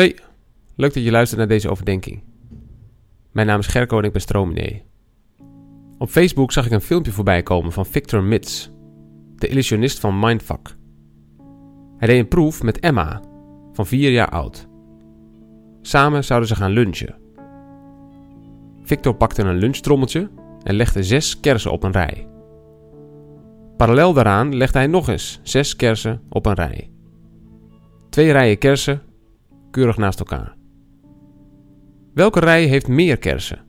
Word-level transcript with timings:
Hey, 0.00 0.18
leuk 0.76 0.94
dat 0.94 1.04
je 1.04 1.10
luistert 1.10 1.38
naar 1.38 1.48
deze 1.48 1.70
overdenking. 1.70 2.22
Mijn 3.32 3.46
naam 3.46 3.58
is 3.58 3.66
Gerco 3.66 3.98
en 3.98 4.04
ik 4.04 4.12
ben 4.12 4.20
stroomnee. 4.20 4.84
Op 5.98 6.08
Facebook 6.08 6.52
zag 6.52 6.66
ik 6.66 6.72
een 6.72 6.80
filmpje 6.80 7.12
voorbij 7.12 7.42
komen 7.42 7.72
van 7.72 7.86
Victor 7.86 8.22
Mits, 8.22 8.70
de 9.36 9.46
illusionist 9.46 9.98
van 9.98 10.18
Mindfuck. 10.18 10.76
Hij 11.98 12.08
deed 12.08 12.18
een 12.18 12.28
proef 12.28 12.62
met 12.62 12.80
Emma, 12.80 13.22
van 13.72 13.86
4 13.86 14.10
jaar 14.10 14.28
oud. 14.28 14.68
Samen 15.82 16.24
zouden 16.24 16.48
ze 16.48 16.56
gaan 16.56 16.70
lunchen. 16.70 17.14
Victor 18.82 19.14
pakte 19.14 19.42
een 19.42 19.56
lunchtrommeltje 19.56 20.30
en 20.62 20.74
legde 20.74 21.02
zes 21.02 21.40
kersen 21.40 21.72
op 21.72 21.82
een 21.82 21.92
rij. 21.92 22.28
Parallel 23.76 24.12
daaraan 24.12 24.56
legde 24.56 24.78
hij 24.78 24.86
nog 24.86 25.08
eens 25.08 25.40
zes 25.42 25.76
kersen 25.76 26.22
op 26.28 26.46
een 26.46 26.54
rij. 26.54 26.90
Twee 28.10 28.32
rijen 28.32 28.58
kersen, 28.58 29.02
keurig 29.70 29.96
naast 29.96 30.18
elkaar. 30.18 30.56
Welke 32.14 32.40
rij 32.40 32.64
heeft 32.64 32.88
meer 32.88 33.18
kersen? 33.18 33.64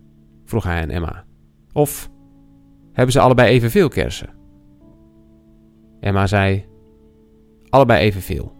vroeg 0.45 0.63
hij 0.63 0.81
aan 0.81 0.89
Emma. 0.89 1.25
Of 1.73 2.09
hebben 2.93 3.13
ze 3.13 3.19
allebei 3.19 3.49
evenveel 3.49 3.87
kersen? 3.87 4.29
Emma 5.99 6.27
zei: 6.27 6.65
Allebei 7.69 7.99
evenveel. 7.99 8.53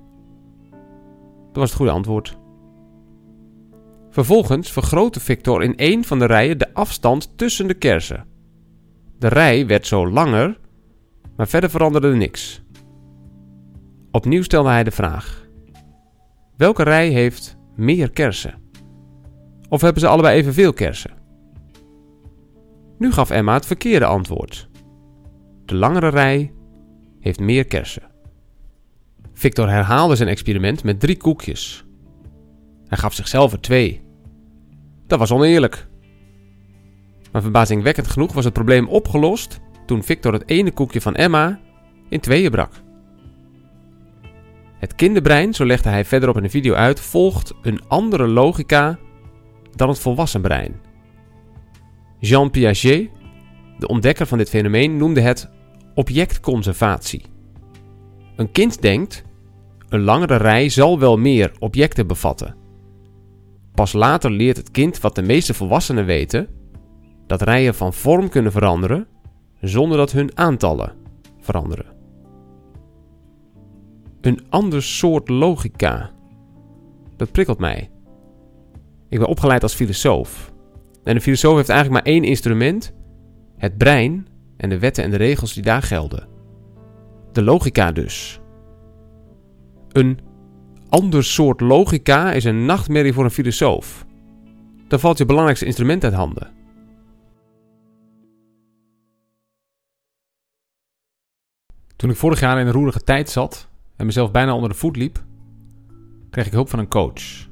Dat 1.45 1.55
was 1.55 1.69
het 1.69 1.77
goede 1.77 1.91
antwoord. 1.91 2.39
Vervolgens 4.09 4.71
vergrootte 4.71 5.19
Victor 5.19 5.63
in 5.63 5.77
één 5.77 6.03
van 6.03 6.19
de 6.19 6.25
rijen 6.25 6.57
de 6.57 6.73
afstand 6.73 7.37
tussen 7.37 7.67
de 7.67 7.73
kersen. 7.73 8.25
De 9.17 9.27
rij 9.27 9.67
werd 9.67 9.87
zo 9.87 10.09
langer, 10.11 10.59
maar 11.35 11.47
verder 11.47 11.69
veranderde 11.69 12.07
er 12.07 12.17
niks. 12.17 12.63
Opnieuw 14.11 14.43
stelde 14.43 14.69
hij 14.69 14.83
de 14.83 14.91
vraag: 14.91 15.47
Welke 16.61 16.83
rij 16.83 17.09
heeft 17.09 17.57
meer 17.75 18.11
kersen? 18.11 18.61
Of 19.69 19.81
hebben 19.81 20.01
ze 20.01 20.07
allebei 20.07 20.37
evenveel 20.37 20.73
kersen? 20.73 21.11
Nu 22.97 23.11
gaf 23.11 23.29
Emma 23.29 23.53
het 23.53 23.65
verkeerde 23.65 24.05
antwoord. 24.05 24.69
De 25.65 25.75
langere 25.75 26.07
rij 26.07 26.53
heeft 27.19 27.39
meer 27.39 27.65
kersen. 27.65 28.03
Victor 29.33 29.69
herhaalde 29.69 30.15
zijn 30.15 30.29
experiment 30.29 30.83
met 30.83 30.99
drie 30.99 31.17
koekjes. 31.17 31.85
Hij 32.87 32.97
gaf 32.97 33.13
zichzelf 33.13 33.51
er 33.51 33.61
twee. 33.61 34.03
Dat 35.07 35.19
was 35.19 35.31
oneerlijk. 35.31 35.87
Maar 37.31 37.41
verbazingwekkend 37.41 38.07
genoeg 38.07 38.33
was 38.33 38.45
het 38.45 38.53
probleem 38.53 38.87
opgelost 38.87 39.59
toen 39.85 40.03
Victor 40.03 40.33
het 40.33 40.49
ene 40.49 40.71
koekje 40.71 41.01
van 41.01 41.15
Emma 41.15 41.59
in 42.09 42.19
tweeën 42.19 42.51
brak. 42.51 42.71
Het 44.81 44.95
kinderbrein, 44.95 45.53
zo 45.53 45.65
legde 45.65 45.89
hij 45.89 46.05
verderop 46.05 46.37
in 46.37 46.43
de 46.43 46.49
video 46.49 46.73
uit, 46.73 46.99
volgt 46.99 47.53
een 47.61 47.81
andere 47.87 48.27
logica 48.27 48.99
dan 49.75 49.89
het 49.89 49.99
volwassen 49.99 50.41
brein. 50.41 50.81
Jean 52.19 52.49
Piaget, 52.49 53.09
de 53.77 53.87
ontdekker 53.87 54.25
van 54.25 54.37
dit 54.37 54.49
fenomeen, 54.49 54.97
noemde 54.97 55.21
het 55.21 55.49
objectconservatie. 55.93 57.21
Een 58.35 58.51
kind 58.51 58.81
denkt: 58.81 59.23
een 59.89 60.01
langere 60.01 60.35
rij 60.35 60.69
zal 60.69 60.99
wel 60.99 61.17
meer 61.17 61.51
objecten 61.59 62.07
bevatten. 62.07 62.55
Pas 63.73 63.93
later 63.93 64.31
leert 64.31 64.57
het 64.57 64.71
kind 64.71 64.99
wat 64.99 65.15
de 65.15 65.21
meeste 65.21 65.53
volwassenen 65.53 66.05
weten: 66.05 66.47
dat 67.27 67.41
rijen 67.41 67.75
van 67.75 67.93
vorm 67.93 68.29
kunnen 68.29 68.51
veranderen 68.51 69.07
zonder 69.59 69.97
dat 69.97 70.11
hun 70.11 70.37
aantallen 70.37 70.93
veranderen. 71.39 72.00
Een 74.21 74.45
ander 74.49 74.83
soort 74.83 75.29
logica. 75.29 76.11
Dat 77.15 77.31
prikkelt 77.31 77.59
mij. 77.59 77.89
Ik 79.09 79.19
ben 79.19 79.27
opgeleid 79.27 79.63
als 79.63 79.73
filosoof. 79.73 80.53
En 81.03 81.15
een 81.15 81.21
filosoof 81.21 81.55
heeft 81.55 81.69
eigenlijk 81.69 82.03
maar 82.03 82.13
één 82.13 82.23
instrument: 82.23 82.93
het 83.57 83.77
brein 83.77 84.27
en 84.57 84.69
de 84.69 84.79
wetten 84.79 85.03
en 85.03 85.11
de 85.11 85.17
regels 85.17 85.53
die 85.53 85.63
daar 85.63 85.81
gelden. 85.81 86.27
De 87.31 87.43
logica 87.43 87.91
dus. 87.91 88.39
Een 89.91 90.19
ander 90.89 91.23
soort 91.23 91.61
logica 91.61 92.31
is 92.31 92.43
een 92.43 92.65
nachtmerrie 92.65 93.13
voor 93.13 93.23
een 93.23 93.31
filosoof. 93.31 94.05
Dan 94.87 94.99
valt 94.99 95.17
je 95.17 95.25
belangrijkste 95.25 95.65
instrument 95.65 96.03
uit 96.03 96.13
handen. 96.13 96.51
Toen 101.95 102.09
ik 102.09 102.15
vorig 102.15 102.39
jaar 102.39 102.59
in 102.59 102.67
een 102.67 102.73
roerige 102.73 102.99
tijd 102.99 103.29
zat 103.29 103.70
en 104.01 104.07
mezelf 104.07 104.31
bijna 104.31 104.55
onder 104.55 104.69
de 104.69 104.75
voet 104.75 104.95
liep, 104.95 105.23
kreeg 106.29 106.45
ik 106.45 106.51
hulp 106.51 106.69
van 106.69 106.79
een 106.79 106.87
coach. 106.87 107.49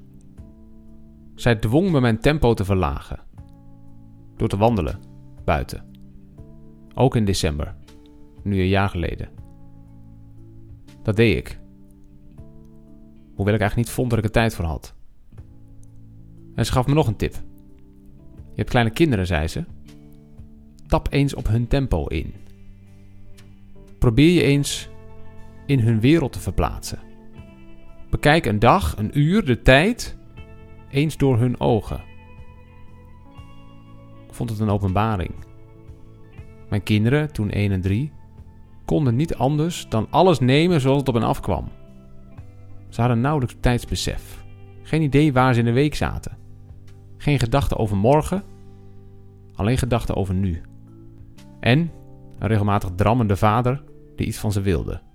Zij 1.35 1.55
dwong 1.55 1.91
me 1.91 2.01
mijn 2.01 2.19
tempo 2.19 2.53
te 2.53 2.65
verlagen. 2.65 3.19
Door 4.35 4.47
te 4.47 4.57
wandelen, 4.57 4.99
buiten. 5.45 5.85
Ook 6.93 7.15
in 7.15 7.25
december, 7.25 7.75
nu 8.43 8.59
een 8.59 8.67
jaar 8.67 8.89
geleden. 8.89 9.29
Dat 11.03 11.15
deed 11.15 11.37
ik. 11.37 11.59
Hoewel 13.33 13.53
ik 13.53 13.59
eigenlijk 13.59 13.75
niet 13.75 13.89
vond 13.89 14.09
dat 14.09 14.19
ik 14.19 14.25
er 14.25 14.31
tijd 14.31 14.55
voor 14.55 14.65
had. 14.65 14.95
En 16.55 16.65
ze 16.65 16.71
gaf 16.71 16.87
me 16.87 16.93
nog 16.93 17.07
een 17.07 17.15
tip. 17.15 17.33
Je 18.35 18.55
hebt 18.55 18.69
kleine 18.69 18.91
kinderen, 18.91 19.27
zei 19.27 19.47
ze. 19.47 19.65
Tap 20.87 21.07
eens 21.11 21.33
op 21.33 21.47
hun 21.47 21.67
tempo 21.67 22.05
in. 22.05 22.33
Probeer 23.99 24.33
je 24.33 24.43
eens 24.43 24.89
in 25.69 25.79
hun 25.79 25.99
wereld 25.99 26.31
te 26.31 26.39
verplaatsen. 26.39 26.99
Bekijk 28.09 28.45
een 28.45 28.59
dag, 28.59 28.97
een 28.97 29.19
uur, 29.19 29.45
de 29.45 29.61
tijd 29.61 30.17
eens 30.89 31.17
door 31.17 31.37
hun 31.37 31.59
ogen. 31.59 32.01
Ik 34.27 34.33
vond 34.33 34.49
het 34.49 34.59
een 34.59 34.69
openbaring. 34.69 35.31
Mijn 36.69 36.83
kinderen, 36.83 37.33
toen 37.33 37.49
1 37.49 37.71
en 37.71 37.81
3, 37.81 38.11
konden 38.85 39.15
niet 39.15 39.35
anders 39.35 39.89
dan 39.89 40.07
alles 40.09 40.39
nemen 40.39 40.81
zoals 40.81 40.99
het 40.99 41.07
op 41.07 41.13
hen 41.13 41.23
afkwam. 41.23 41.67
Ze 42.89 42.99
hadden 43.01 43.21
nauwelijks 43.21 43.55
tijdsbesef. 43.59 44.43
Geen 44.81 45.01
idee 45.01 45.33
waar 45.33 45.53
ze 45.53 45.59
in 45.59 45.65
de 45.65 45.71
week 45.71 45.95
zaten. 45.95 46.37
Geen 47.17 47.39
gedachten 47.39 47.77
over 47.77 47.97
morgen, 47.97 48.43
alleen 49.53 49.77
gedachten 49.77 50.15
over 50.15 50.33
nu. 50.33 50.61
En 51.59 51.91
een 52.39 52.47
regelmatig 52.47 52.89
drammende 52.95 53.35
vader 53.35 53.83
die 54.15 54.27
iets 54.27 54.37
van 54.37 54.51
ze 54.51 54.61
wilde. 54.61 55.07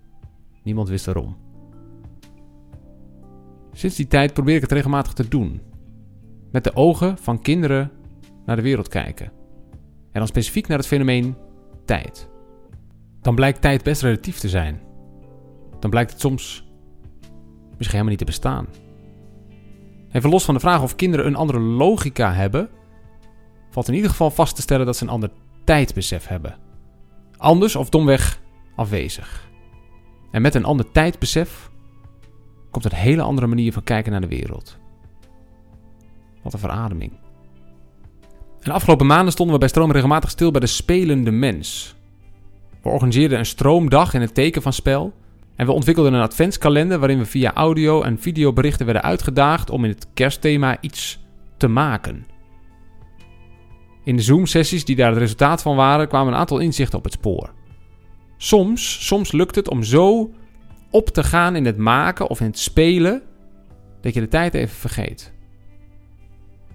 Niemand 0.65 0.89
wist 0.89 1.05
waarom. 1.05 1.37
Sinds 3.73 3.97
die 3.97 4.07
tijd 4.07 4.33
probeer 4.33 4.55
ik 4.55 4.61
het 4.61 4.73
regelmatig 4.73 5.13
te 5.13 5.29
doen. 5.29 5.61
Met 6.53 6.65
de 6.65 6.77
ogen 6.77 7.19
van 7.19 7.41
kinderen 7.41 7.91
naar 8.47 8.57
de 8.57 8.63
wereld 8.63 8.89
kijken. 8.89 9.27
En 10.13 10.21
dan 10.21 10.27
specifiek 10.27 10.67
naar 10.67 10.79
het 10.79 10.87
fenomeen 10.87 11.37
tijd. 11.85 12.29
Dan 13.21 13.35
blijkt 13.35 13.61
tijd 13.61 13.83
best 13.83 14.03
relatief 14.03 14.39
te 14.39 14.49
zijn. 14.49 14.81
Dan 15.79 15.91
blijkt 15.91 16.11
het 16.11 16.21
soms 16.21 16.65
misschien 17.69 17.99
helemaal 17.99 18.09
niet 18.09 18.19
te 18.19 18.25
bestaan. 18.25 18.67
Even 20.13 20.31
los 20.31 20.45
van 20.45 20.55
de 20.55 20.61
vraag 20.61 20.83
of 20.83 20.97
kinderen 20.97 21.27
een 21.27 21.37
andere 21.37 21.61
logica 21.61 22.33
hebben, 22.33 22.69
valt 23.71 23.89
in 23.89 23.95
ieder 23.95 24.11
geval 24.11 24.31
vast 24.31 24.57
te 24.57 24.63
stellen 24.63 24.87
dat 24.87 24.97
ze 24.97 25.03
een 25.03 25.11
ander 25.11 25.31
tijdbesef 25.65 26.27
hebben. 26.27 26.57
Anders 27.37 27.77
of 27.77 27.89
domweg 27.89 28.41
afwezig. 28.77 29.53
En 30.35 30.43
met 30.43 30.55
een 30.55 30.65
ander 30.65 30.91
tijdbesef 30.93 31.71
komt 32.71 32.85
een 32.85 32.95
hele 32.95 33.23
andere 33.23 33.47
manier 33.47 33.73
van 33.73 33.83
kijken 33.85 34.13
naar 34.13 34.21
de 34.21 34.29
wereld. 34.29 34.77
Wat 36.43 36.53
een 36.53 36.59
verademing. 36.59 37.13
De 38.61 38.73
afgelopen 38.73 39.07
maanden 39.07 39.33
stonden 39.33 39.55
we 39.55 39.61
bij 39.61 39.69
Stroom 39.69 39.93
regelmatig 39.93 40.31
stil 40.31 40.51
bij 40.51 40.61
de 40.61 40.67
spelende 40.67 41.31
mens. 41.31 41.95
We 42.83 42.89
organiseerden 42.89 43.39
een 43.39 43.47
stroomdag 43.47 44.15
in 44.15 44.21
het 44.21 44.35
teken 44.35 44.63
van 44.63 44.73
spel. 44.73 45.13
En 45.57 45.67
we 45.67 45.73
ontwikkelden 45.73 46.13
een 46.13 46.23
adventskalender 46.23 46.99
waarin 46.99 47.19
we 47.19 47.25
via 47.25 47.53
audio- 47.53 48.03
en 48.03 48.21
videoberichten 48.21 48.85
werden 48.85 49.03
uitgedaagd 49.03 49.71
om 49.71 49.85
in 49.85 49.91
het 49.91 50.07
kerstthema 50.15 50.81
iets 50.81 51.21
te 51.57 51.69
maken. 51.69 52.27
In 54.05 54.17
de 54.17 54.23
Zoom-sessies 54.23 54.85
die 54.85 54.97
daar 54.97 55.11
het 55.11 55.19
resultaat 55.19 55.63
van 55.63 55.77
waren, 55.77 56.09
kwamen 56.09 56.33
een 56.33 56.39
aantal 56.39 56.59
inzichten 56.59 56.99
op 56.99 57.05
het 57.05 57.13
spoor. 57.13 57.53
Soms, 58.45 59.07
soms 59.07 59.33
lukt 59.33 59.55
het 59.55 59.69
om 59.69 59.83
zo 59.83 60.31
op 60.91 61.09
te 61.09 61.23
gaan 61.23 61.57
in 61.57 61.65
het 61.65 61.77
maken 61.77 62.29
of 62.29 62.41
in 62.41 62.47
het 62.47 62.59
spelen 62.59 63.23
dat 64.01 64.15
je 64.15 64.21
de 64.21 64.29
tijd 64.29 64.55
even 64.55 64.77
vergeet. 64.77 65.33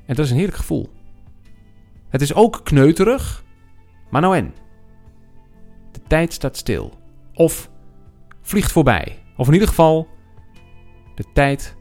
En 0.05 0.15
dat 0.15 0.25
is 0.25 0.31
een 0.31 0.37
heerlijk 0.37 0.57
gevoel. 0.57 0.89
Het 2.09 2.21
is 2.21 2.33
ook 2.33 2.61
kneuterig, 2.63 3.43
maar 4.09 4.21
nou 4.21 4.35
en. 4.35 4.53
De 5.91 5.99
tijd 6.07 6.33
staat 6.33 6.57
stil. 6.57 6.93
Of 7.33 7.69
vliegt 8.41 8.71
voorbij. 8.71 9.23
Of 9.37 9.47
in 9.47 9.53
ieder 9.53 9.67
geval, 9.67 10.07
de 11.15 11.25
tijd 11.33 11.75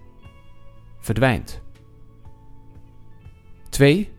verdwijnt. 1.01 1.63
2. 3.69 4.13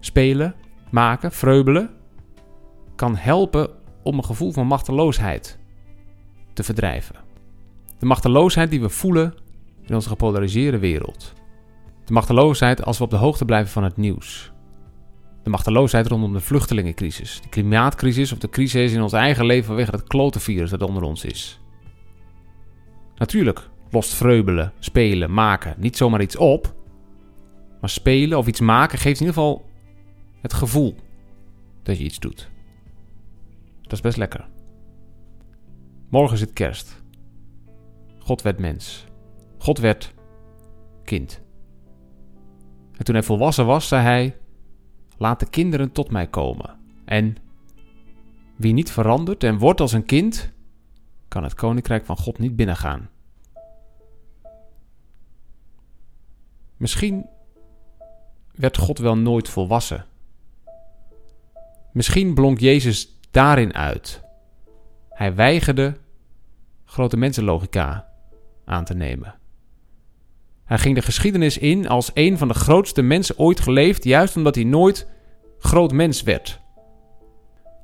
Spelen, 0.00 0.54
maken, 0.90 1.32
vreubelen 1.32 1.90
kan 2.94 3.16
helpen 3.16 3.79
om 4.02 4.16
een 4.16 4.24
gevoel 4.24 4.52
van 4.52 4.66
machteloosheid 4.66 5.58
te 6.52 6.62
verdrijven. 6.62 7.16
De 7.98 8.06
machteloosheid 8.06 8.70
die 8.70 8.80
we 8.80 8.88
voelen 8.88 9.34
in 9.86 9.94
onze 9.94 10.08
gepolariseerde 10.08 10.78
wereld. 10.78 11.32
De 12.04 12.12
machteloosheid 12.12 12.84
als 12.84 12.98
we 12.98 13.04
op 13.04 13.10
de 13.10 13.16
hoogte 13.16 13.44
blijven 13.44 13.72
van 13.72 13.84
het 13.84 13.96
nieuws. 13.96 14.52
De 15.42 15.50
machteloosheid 15.50 16.06
rondom 16.06 16.32
de 16.32 16.40
vluchtelingencrisis, 16.40 17.40
de 17.42 17.48
klimaatcrisis 17.48 18.32
of 18.32 18.38
de 18.38 18.48
crisis 18.48 18.92
in 18.92 19.02
ons 19.02 19.12
eigen 19.12 19.46
leven 19.46 19.64
vanwege 19.64 19.90
het 19.90 20.06
klotenvirus 20.06 20.70
dat 20.70 20.82
onder 20.82 21.02
ons 21.02 21.24
is. 21.24 21.60
Natuurlijk 23.16 23.68
lost 23.90 24.14
vreubelen, 24.14 24.72
spelen, 24.78 25.32
maken 25.32 25.74
niet 25.78 25.96
zomaar 25.96 26.22
iets 26.22 26.36
op, 26.36 26.74
maar 27.80 27.90
spelen 27.90 28.38
of 28.38 28.46
iets 28.46 28.60
maken 28.60 28.98
geeft 28.98 29.20
in 29.20 29.26
ieder 29.26 29.42
geval 29.42 29.64
het 30.40 30.52
gevoel 30.52 30.94
dat 31.82 31.98
je 31.98 32.04
iets 32.04 32.18
doet. 32.18 32.50
Dat 33.90 33.98
is 33.98 34.04
best 34.04 34.16
lekker. 34.16 34.48
Morgen 36.08 36.38
het 36.38 36.52
kerst. 36.52 37.02
God 38.18 38.42
werd 38.42 38.58
mens. 38.58 39.04
God 39.58 39.78
werd 39.78 40.14
kind. 41.04 41.40
En 42.96 43.04
toen 43.04 43.14
hij 43.14 43.24
volwassen 43.24 43.66
was, 43.66 43.88
zei 43.88 44.02
hij: 44.02 44.36
Laat 45.16 45.40
de 45.40 45.48
kinderen 45.48 45.92
tot 45.92 46.10
mij 46.10 46.26
komen. 46.26 46.78
En 47.04 47.36
wie 48.56 48.72
niet 48.72 48.90
verandert 48.90 49.44
en 49.44 49.58
wordt 49.58 49.80
als 49.80 49.92
een 49.92 50.06
kind, 50.06 50.52
kan 51.28 51.42
het 51.42 51.54
koninkrijk 51.54 52.04
van 52.04 52.16
God 52.16 52.38
niet 52.38 52.56
binnengaan. 52.56 53.10
Misschien 56.76 57.26
werd 58.54 58.76
God 58.76 58.98
wel 58.98 59.16
nooit 59.16 59.48
volwassen. 59.48 60.04
Misschien 61.92 62.34
blonk 62.34 62.58
Jezus 62.58 63.19
daarin 63.30 63.74
uit. 63.74 64.22
Hij 65.08 65.34
weigerde 65.34 65.96
grote 66.84 67.16
mensenlogica 67.16 68.08
aan 68.64 68.84
te 68.84 68.94
nemen. 68.94 69.34
Hij 70.64 70.78
ging 70.78 70.94
de 70.94 71.02
geschiedenis 71.02 71.58
in 71.58 71.88
als 71.88 72.10
een 72.14 72.38
van 72.38 72.48
de 72.48 72.54
grootste 72.54 73.02
mensen 73.02 73.38
ooit 73.38 73.60
geleefd, 73.60 74.04
juist 74.04 74.36
omdat 74.36 74.54
hij 74.54 74.64
nooit 74.64 75.08
groot 75.58 75.92
mens 75.92 76.22
werd. 76.22 76.60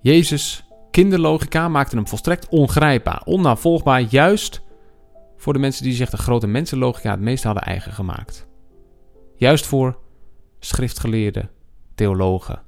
Jezus' 0.01 0.65
kinderlogica 0.91 1.69
maakte 1.69 1.97
hem 1.97 2.09
volstrekt 2.09 2.49
ongrijpbaar, 2.49 3.23
onnavolgbaar, 3.25 4.01
juist 4.01 4.63
voor 5.37 5.53
de 5.53 5.59
mensen 5.59 5.85
die 5.85 5.95
zich 5.95 6.11
de 6.11 6.17
grote 6.17 6.47
mensenlogica 6.47 7.11
het 7.11 7.21
meest 7.21 7.45
hadden 7.45 7.63
eigen 7.63 7.93
gemaakt. 7.93 8.47
Juist 9.37 9.67
voor 9.67 9.99
schriftgeleerden, 10.59 11.51
theologen, 11.95 12.63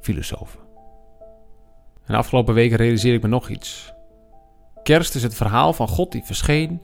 filosofen. 0.00 0.61
En 2.12 2.18
de 2.18 2.24
afgelopen 2.24 2.54
weken 2.54 2.76
realiseer 2.76 3.14
ik 3.14 3.22
me 3.22 3.28
nog 3.28 3.48
iets. 3.48 3.92
Kerst 4.82 5.14
is 5.14 5.22
het 5.22 5.34
verhaal 5.34 5.72
van 5.72 5.88
God 5.88 6.12
die 6.12 6.22
verscheen 6.24 6.82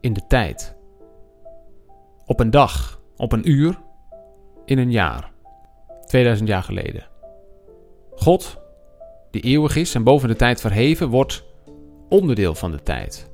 in 0.00 0.12
de 0.12 0.26
tijd. 0.28 0.76
Op 2.26 2.40
een 2.40 2.50
dag, 2.50 3.00
op 3.16 3.32
een 3.32 3.50
uur, 3.50 3.80
in 4.64 4.78
een 4.78 4.90
jaar. 4.90 5.32
2000 6.06 6.48
jaar 6.48 6.62
geleden. 6.62 7.06
God, 8.10 8.58
die 9.30 9.42
eeuwig 9.42 9.76
is 9.76 9.94
en 9.94 10.04
boven 10.04 10.28
de 10.28 10.36
tijd 10.36 10.60
verheven, 10.60 11.08
wordt 11.08 11.44
onderdeel 12.08 12.54
van 12.54 12.70
de 12.70 12.82
tijd. 12.82 13.30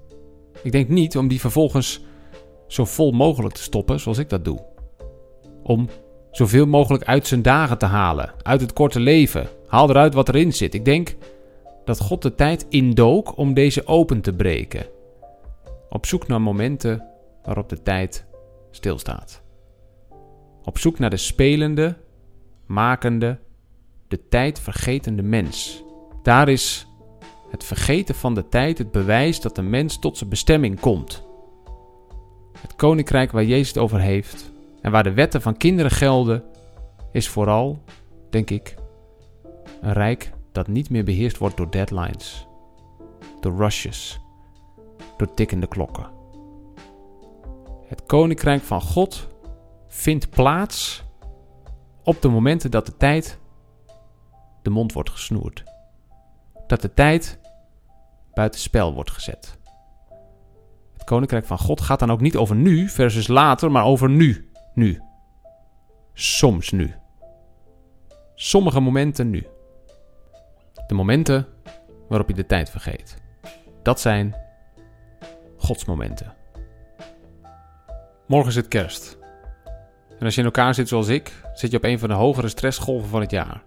Ik 0.62 0.72
denk 0.72 0.88
niet 0.88 1.16
om 1.16 1.28
die 1.28 1.40
vervolgens 1.40 2.04
zo 2.66 2.84
vol 2.84 3.10
mogelijk 3.10 3.54
te 3.54 3.62
stoppen 3.62 4.00
zoals 4.00 4.18
ik 4.18 4.28
dat 4.28 4.44
doe. 4.44 4.64
Om 5.62 5.88
zoveel 6.30 6.66
mogelijk 6.66 7.04
uit 7.04 7.26
zijn 7.26 7.42
dagen 7.42 7.78
te 7.78 7.86
halen, 7.86 8.32
uit 8.42 8.60
het 8.60 8.72
korte 8.72 9.00
leven. 9.00 9.48
Haal 9.72 9.90
eruit 9.90 10.14
wat 10.14 10.28
erin 10.28 10.52
zit. 10.52 10.74
Ik 10.74 10.84
denk 10.84 11.14
dat 11.84 12.00
God 12.00 12.22
de 12.22 12.34
tijd 12.34 12.66
indook 12.68 13.36
om 13.36 13.54
deze 13.54 13.86
open 13.86 14.20
te 14.20 14.32
breken. 14.32 14.86
Op 15.88 16.06
zoek 16.06 16.26
naar 16.26 16.40
momenten 16.40 17.08
waarop 17.44 17.68
de 17.68 17.82
tijd 17.82 18.24
stilstaat. 18.70 19.42
Op 20.64 20.78
zoek 20.78 20.98
naar 20.98 21.10
de 21.10 21.16
spelende, 21.16 21.96
makende, 22.66 23.38
de 24.08 24.28
tijd 24.28 24.60
vergetende 24.60 25.22
mens. 25.22 25.82
Daar 26.22 26.48
is 26.48 26.86
het 27.50 27.64
vergeten 27.64 28.14
van 28.14 28.34
de 28.34 28.48
tijd 28.48 28.78
het 28.78 28.90
bewijs 28.90 29.40
dat 29.40 29.56
de 29.56 29.62
mens 29.62 29.98
tot 29.98 30.18
zijn 30.18 30.30
bestemming 30.30 30.80
komt. 30.80 31.22
Het 32.60 32.76
koninkrijk 32.76 33.32
waar 33.32 33.44
Jezus 33.44 33.68
het 33.68 33.78
over 33.78 34.00
heeft 34.00 34.52
en 34.80 34.90
waar 34.90 35.02
de 35.02 35.12
wetten 35.12 35.42
van 35.42 35.56
kinderen 35.56 35.90
gelden, 35.90 36.42
is 37.12 37.28
vooral, 37.28 37.82
denk 38.30 38.50
ik, 38.50 38.80
een 39.82 39.92
rijk 39.92 40.32
dat 40.52 40.68
niet 40.68 40.90
meer 40.90 41.04
beheerst 41.04 41.38
wordt 41.38 41.56
door 41.56 41.70
deadlines, 41.70 42.46
door 43.40 43.56
rushes, 43.56 44.20
door 45.16 45.34
tikkende 45.34 45.66
klokken. 45.66 46.10
Het 47.86 48.06
koninkrijk 48.06 48.62
van 48.62 48.80
God 48.80 49.28
vindt 49.88 50.30
plaats 50.30 51.04
op 52.02 52.22
de 52.22 52.28
momenten 52.28 52.70
dat 52.70 52.86
de 52.86 52.96
tijd 52.96 53.38
de 54.62 54.70
mond 54.70 54.92
wordt 54.92 55.10
gesnoerd. 55.10 55.62
Dat 56.66 56.80
de 56.80 56.94
tijd 56.94 57.40
buiten 58.34 58.60
spel 58.60 58.94
wordt 58.94 59.10
gezet. 59.10 59.58
Het 60.92 61.04
koninkrijk 61.04 61.46
van 61.46 61.58
God 61.58 61.80
gaat 61.80 61.98
dan 61.98 62.10
ook 62.10 62.20
niet 62.20 62.36
over 62.36 62.56
nu 62.56 62.88
versus 62.88 63.28
later, 63.28 63.70
maar 63.70 63.84
over 63.84 64.10
nu. 64.10 64.50
Nu. 64.74 65.02
Soms 66.12 66.70
nu. 66.70 66.94
Sommige 68.34 68.80
momenten 68.80 69.30
nu. 69.30 69.46
De 70.86 70.94
momenten 70.94 71.46
waarop 72.08 72.28
je 72.28 72.34
de 72.34 72.46
tijd 72.46 72.70
vergeet. 72.70 73.16
Dat 73.82 74.00
zijn 74.00 74.34
godsmomenten. 75.56 76.34
Morgen 78.26 78.50
is 78.50 78.56
het 78.56 78.68
kerst. 78.68 79.18
En 80.18 80.24
als 80.24 80.34
je 80.34 80.40
in 80.40 80.46
elkaar 80.46 80.74
zit 80.74 80.88
zoals 80.88 81.08
ik, 81.08 81.42
zit 81.54 81.70
je 81.70 81.76
op 81.76 81.84
een 81.84 81.98
van 81.98 82.08
de 82.08 82.14
hogere 82.14 82.48
stressgolven 82.48 83.08
van 83.08 83.20
het 83.20 83.30
jaar. 83.30 83.62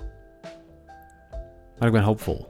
Maar 1.77 1.87
ik 1.87 1.93
ben 1.93 2.03
hoopvol. 2.03 2.47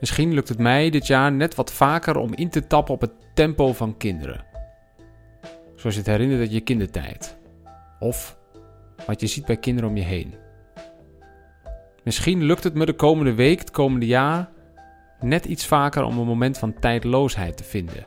Misschien 0.00 0.34
lukt 0.34 0.48
het 0.48 0.58
mij 0.58 0.90
dit 0.90 1.06
jaar 1.06 1.32
net 1.32 1.54
wat 1.54 1.72
vaker 1.72 2.16
om 2.16 2.34
in 2.34 2.50
te 2.50 2.66
tappen 2.66 2.94
op 2.94 3.00
het 3.00 3.12
tempo 3.34 3.72
van 3.72 3.96
kinderen. 3.96 4.44
Zoals 5.76 5.94
je 5.94 6.00
het 6.00 6.10
herinnert 6.10 6.40
uit 6.40 6.52
je 6.52 6.60
kindertijd. 6.60 7.38
Of 7.98 8.38
wat 9.06 9.20
je 9.20 9.26
ziet 9.26 9.46
bij 9.46 9.56
kinderen 9.56 9.90
om 9.90 9.96
je 9.96 10.02
heen. 10.02 10.34
Misschien 12.04 12.42
lukt 12.42 12.64
het 12.64 12.74
me 12.74 12.86
de 12.86 12.92
komende 12.92 13.34
week, 13.34 13.58
het 13.58 13.70
komende 13.70 14.06
jaar, 14.06 14.48
net 15.20 15.44
iets 15.44 15.66
vaker 15.66 16.04
om 16.04 16.18
een 16.18 16.26
moment 16.26 16.58
van 16.58 16.78
tijdloosheid 16.78 17.56
te 17.56 17.64
vinden. 17.64 18.06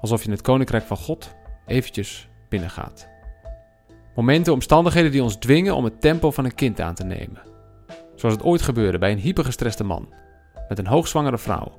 Alsof 0.00 0.20
je 0.20 0.26
in 0.26 0.32
het 0.32 0.42
koninkrijk 0.42 0.84
van 0.84 0.96
God 0.96 1.34
eventjes 1.66 2.28
binnengaat. 2.48 3.08
Momenten, 4.14 4.52
omstandigheden 4.52 5.10
die 5.10 5.22
ons 5.22 5.36
dwingen 5.36 5.76
om 5.76 5.84
het 5.84 6.00
tempo 6.00 6.30
van 6.30 6.44
een 6.44 6.54
kind 6.54 6.80
aan 6.80 6.94
te 6.94 7.04
nemen. 7.04 7.42
Zoals 8.14 8.34
het 8.34 8.44
ooit 8.44 8.62
gebeurde 8.62 8.98
bij 8.98 9.12
een 9.12 9.18
hypergestreste 9.18 9.84
man 9.84 10.12
met 10.68 10.78
een 10.78 10.86
hoogzwangere 10.86 11.38
vrouw, 11.38 11.78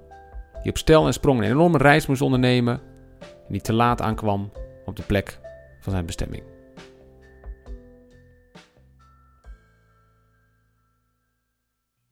die 0.62 0.72
op 0.72 0.78
stel 0.78 1.06
en 1.06 1.14
sprong 1.14 1.40
een 1.40 1.50
enorme 1.50 1.78
reis 1.78 2.08
moest 2.08 2.22
ondernemen 2.22 2.82
en 3.20 3.52
die 3.52 3.62
te 3.62 3.74
laat 3.74 4.02
aankwam 4.02 4.52
op 4.86 4.96
de 4.96 5.04
plek 5.04 5.40
van 5.80 5.92
zijn 5.92 6.06
bestemming. 6.06 6.44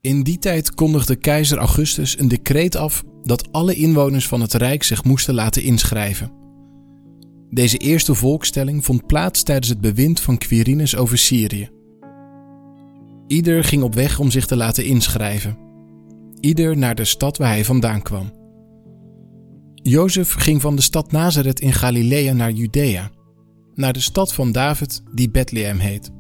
In 0.08 0.24
die 0.24 0.38
tijd 0.38 0.74
kondigde 0.74 1.16
keizer 1.16 1.58
Augustus 1.58 2.20
een 2.20 2.28
decreet 2.28 2.76
af 2.76 3.04
dat 3.24 3.52
alle 3.52 3.76
inwoners 3.76 4.28
van 4.28 4.42
het 4.42 4.54
Rijk 4.54 4.84
zich 4.84 5.04
moesten 5.04 5.34
laten 5.34 5.64
inschrijven. 5.64 6.32
Deze 7.50 7.78
eerste 7.78 8.14
volkstelling 8.16 8.86
vond 8.86 9.06
plaats 9.06 9.44
tijdens 9.44 9.70
het 9.70 9.82
bewind 9.82 10.20
van 10.20 10.38
Quirinus 10.38 10.96
over 10.96 11.18
Syrië. 11.18 11.70
Ieder 13.28 13.64
ging 13.64 13.84
op 13.84 13.94
weg 13.94 14.20
om 14.20 14.32
zich 14.32 14.46
te 14.46 14.56
laten 14.56 14.86
inschrijven. 14.86 15.58
Ieder 16.40 16.78
naar 16.78 16.96
de 16.96 17.06
stad 17.06 17.38
waar 17.38 17.50
hij 17.50 17.66
vandaan 17.66 18.02
kwam. 18.02 18.32
Jozef 19.74 20.34
ging 20.34 20.62
van 20.62 20.76
de 20.76 20.82
stad 20.82 21.12
Nazareth 21.12 21.60
in 21.60 21.74
Galilea 21.74 22.34
naar 22.34 22.52
Judea, 22.52 23.12
naar 23.74 23.94
de 23.94 24.02
stad 24.02 24.34
van 24.34 24.52
David 24.52 25.02
die 25.14 25.30
Bethlehem 25.30 25.80
heet, 25.80 26.12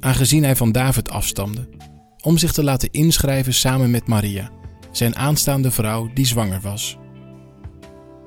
aangezien 0.00 0.44
hij 0.44 0.56
van 0.56 0.72
David 0.72 1.10
afstamde, 1.10 1.68
om 2.22 2.38
zich 2.38 2.52
te 2.52 2.64
laten 2.64 2.90
inschrijven 2.90 3.54
samen 3.54 3.90
met 3.90 4.06
Maria, 4.06 4.50
zijn 4.90 5.16
aanstaande 5.16 5.70
vrouw 5.70 6.10
die 6.14 6.26
zwanger 6.26 6.60
was. 6.60 6.98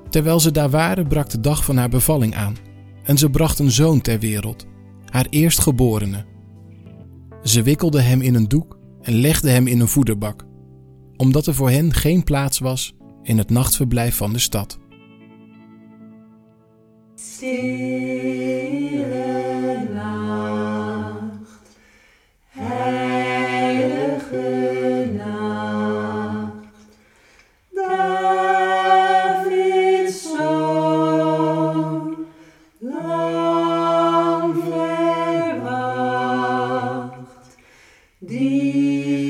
Terwijl 0.09 0.39
ze 0.39 0.51
daar 0.51 0.69
waren, 0.69 1.07
brak 1.07 1.29
de 1.29 1.39
dag 1.39 1.65
van 1.65 1.77
haar 1.77 1.89
bevalling 1.89 2.35
aan 2.35 2.55
en 3.03 3.17
ze 3.17 3.29
bracht 3.29 3.59
een 3.59 3.71
zoon 3.71 4.01
ter 4.01 4.19
wereld, 4.19 4.65
haar 5.05 5.27
eerstgeborene. 5.29 6.25
Ze 7.43 7.61
wikkelde 7.61 8.01
hem 8.01 8.21
in 8.21 8.35
een 8.35 8.47
doek 8.47 8.77
en 9.01 9.13
legde 9.13 9.49
hem 9.49 9.67
in 9.67 9.79
een 9.79 9.87
voederbak, 9.87 10.45
omdat 11.15 11.45
er 11.45 11.55
voor 11.55 11.69
hen 11.69 11.93
geen 11.93 12.23
plaats 12.23 12.59
was 12.59 12.95
in 13.23 13.37
het 13.37 13.49
nachtverblijf 13.49 14.15
van 14.15 14.33
de 14.33 14.39
stad. 14.39 14.79
Die 38.71 39.22